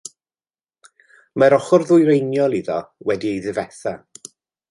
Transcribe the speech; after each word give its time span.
Mae'r 1.43 1.57
ochr 1.57 1.85
ddwyreiniol 1.91 2.57
iddo 2.61 2.79
wedi'i 3.11 3.45
ddifetha. 3.47 3.93